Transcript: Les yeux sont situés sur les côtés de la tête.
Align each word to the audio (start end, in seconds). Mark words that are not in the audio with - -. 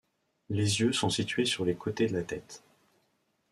Les 0.49 0.79
yeux 0.79 0.93
sont 0.93 1.11
situés 1.11 1.45
sur 1.45 1.63
les 1.63 1.75
côtés 1.75 2.07
de 2.07 2.13
la 2.13 2.23
tête. 2.23 2.63